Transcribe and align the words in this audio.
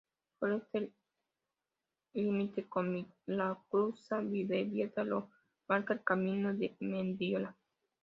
Por 0.39 0.49
el 0.49 0.57
este 0.63 0.79
el 2.15 2.25
límite 2.25 2.67
con 2.67 2.91
Miracruza-Bidebieta 3.27 5.03
lo 5.03 5.29
marca 5.67 5.93
el 5.93 6.03
camino 6.03 6.55
de 6.55 6.75
Mendiola. 6.79 7.55